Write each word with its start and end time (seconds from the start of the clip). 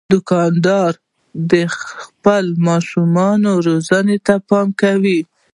دوکاندار 0.13 0.91
د 1.51 1.53
خپلو 1.77 2.51
ماشومانو 2.67 3.51
روزنې 3.67 4.17
ته 4.25 4.35
پام 4.49 4.67
کوي. 4.81 5.19